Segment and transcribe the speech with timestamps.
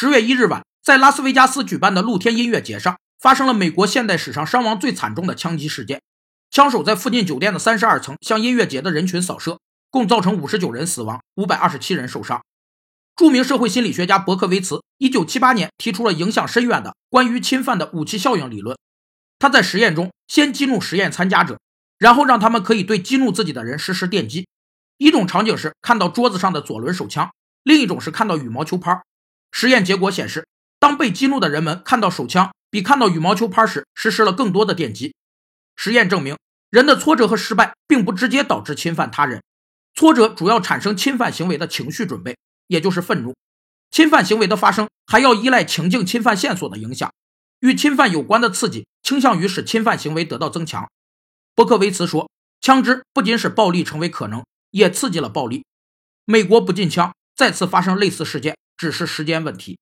[0.00, 6.00] 十月一日晚，在拉斯维加斯举办的露天音乐节上，发生了美国现代史上伤亡最惨重的枪击事件。
[6.52, 9.58] 枪手在附近酒店的三十二层向音乐节的人群扫射，
[9.90, 12.40] 共造成五十九人死亡，五百二十七人受伤。
[13.16, 18.78] 著名社会心理学家伯克维茨一九七八年提出了影响深远的关于侵犯的武器效应理论。
[19.40, 21.58] 他在实验中先激怒实验参加者，
[21.98, 24.46] 然后让他们可以对激怒自己的人实施电击。
[24.98, 27.32] 一种场景是看到桌子上的左轮手枪，
[27.64, 29.02] 另一种是看到羽毛球拍。
[29.50, 30.46] 实验结果显示，
[30.78, 35.14] 当被激怒的人们看到手枪比看到羽毛球拍时，实施了更多的电击。
[35.74, 36.36] 实验证明，
[36.70, 39.42] 人的挫折和失败并不直接导致侵犯他人，
[39.94, 42.36] 挫折主要产生侵犯行为的情绪准备，
[42.66, 43.34] 也就是愤怒。
[43.90, 47.10] 侵犯行为的发生还要依赖情境侵犯线索的影响，
[47.60, 50.88] 与侵犯有关的刺激倾向于使侵犯行为得到增强。
[51.54, 52.30] 伯克维茨说，
[52.60, 55.64] 枪支不仅使暴力成为可能，也刺激了暴力。
[56.26, 59.78] 美国不禁枪再次发生类似事件，只是时间问题。